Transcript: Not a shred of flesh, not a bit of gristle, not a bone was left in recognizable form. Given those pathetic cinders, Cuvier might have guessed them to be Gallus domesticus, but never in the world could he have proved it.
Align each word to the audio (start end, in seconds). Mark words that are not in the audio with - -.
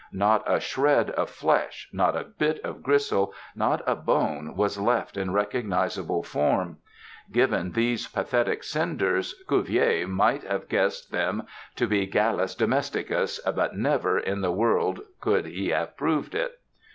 Not 0.11 0.41
a 0.51 0.59
shred 0.59 1.11
of 1.11 1.29
flesh, 1.29 1.87
not 1.93 2.15
a 2.17 2.23
bit 2.23 2.57
of 2.63 2.81
gristle, 2.81 3.35
not 3.55 3.83
a 3.85 3.95
bone 3.95 4.55
was 4.55 4.79
left 4.79 5.15
in 5.15 5.29
recognizable 5.29 6.23
form. 6.23 6.79
Given 7.31 7.73
those 7.73 8.07
pathetic 8.07 8.63
cinders, 8.63 9.35
Cuvier 9.47 10.07
might 10.07 10.41
have 10.41 10.67
guessed 10.69 11.11
them 11.11 11.43
to 11.75 11.85
be 11.85 12.07
Gallus 12.07 12.55
domesticus, 12.55 13.39
but 13.53 13.75
never 13.77 14.17
in 14.17 14.41
the 14.41 14.51
world 14.51 15.01
could 15.19 15.45
he 15.45 15.69
have 15.69 15.95
proved 15.95 16.33
it. 16.33 16.59